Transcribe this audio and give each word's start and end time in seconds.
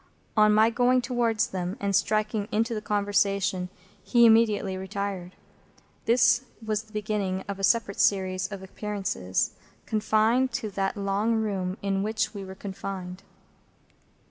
On 0.35 0.51
my 0.51 0.71
going 0.71 0.99
towards 0.99 1.45
them, 1.49 1.77
and 1.79 1.95
striking 1.95 2.47
into 2.51 2.73
the 2.73 2.81
conversation, 2.81 3.69
he 4.03 4.25
immediately 4.25 4.75
retired. 4.75 5.35
This 6.05 6.45
was 6.59 6.81
the 6.81 6.91
beginning 6.91 7.43
of 7.47 7.59
a 7.59 7.63
separate 7.63 7.99
series 7.99 8.47
of 8.51 8.63
appearances, 8.63 9.51
confined 9.85 10.51
to 10.53 10.71
that 10.71 10.97
long 10.97 11.35
room 11.35 11.77
in 11.83 12.01
which 12.01 12.33
we 12.33 12.43
were 12.43 12.55
confined. 12.55 13.21